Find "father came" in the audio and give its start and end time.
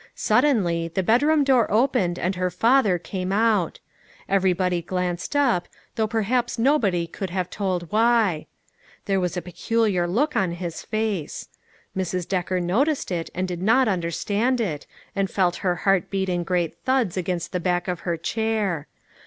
2.49-3.31